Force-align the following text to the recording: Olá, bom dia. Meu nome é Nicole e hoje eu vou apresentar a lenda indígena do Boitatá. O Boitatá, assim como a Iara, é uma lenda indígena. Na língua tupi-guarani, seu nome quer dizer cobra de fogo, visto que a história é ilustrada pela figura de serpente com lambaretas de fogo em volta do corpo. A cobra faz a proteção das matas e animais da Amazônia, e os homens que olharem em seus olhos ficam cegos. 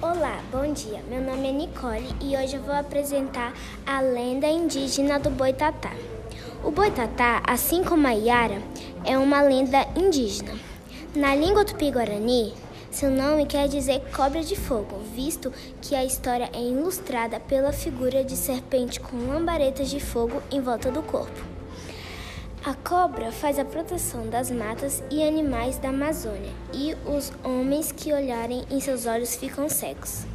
Olá, 0.00 0.40
bom 0.52 0.72
dia. 0.72 1.02
Meu 1.10 1.20
nome 1.20 1.48
é 1.48 1.52
Nicole 1.52 2.14
e 2.20 2.36
hoje 2.36 2.54
eu 2.54 2.62
vou 2.62 2.72
apresentar 2.72 3.52
a 3.84 4.00
lenda 4.00 4.46
indígena 4.46 5.18
do 5.18 5.28
Boitatá. 5.28 5.90
O 6.62 6.70
Boitatá, 6.70 7.42
assim 7.44 7.82
como 7.82 8.06
a 8.06 8.12
Iara, 8.12 8.62
é 9.04 9.18
uma 9.18 9.42
lenda 9.42 9.84
indígena. 9.96 10.52
Na 11.16 11.34
língua 11.34 11.64
tupi-guarani, 11.64 12.54
seu 12.92 13.10
nome 13.10 13.44
quer 13.44 13.66
dizer 13.66 14.00
cobra 14.14 14.40
de 14.44 14.54
fogo, 14.54 15.00
visto 15.16 15.52
que 15.82 15.96
a 15.96 16.04
história 16.04 16.48
é 16.52 16.62
ilustrada 16.62 17.40
pela 17.40 17.72
figura 17.72 18.22
de 18.22 18.36
serpente 18.36 19.00
com 19.00 19.16
lambaretas 19.26 19.90
de 19.90 19.98
fogo 19.98 20.40
em 20.48 20.60
volta 20.60 20.92
do 20.92 21.02
corpo. 21.02 21.57
A 22.68 22.74
cobra 22.74 23.32
faz 23.32 23.58
a 23.58 23.64
proteção 23.64 24.28
das 24.28 24.50
matas 24.50 25.02
e 25.10 25.26
animais 25.26 25.78
da 25.78 25.88
Amazônia, 25.88 26.52
e 26.70 26.94
os 27.06 27.32
homens 27.42 27.90
que 27.90 28.12
olharem 28.12 28.62
em 28.70 28.78
seus 28.78 29.06
olhos 29.06 29.34
ficam 29.34 29.70
cegos. 29.70 30.26